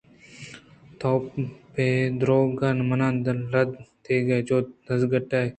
تو 0.99 1.11
پہ 1.73 1.85
درٛوگ 2.19 2.59
منا 2.89 3.07
رد 3.53 3.69
دیگ 4.03 4.27
ءِ 4.37 4.45
جہد 4.47 4.65
ءَ 4.67 4.75
دزگٹّے 4.85 5.43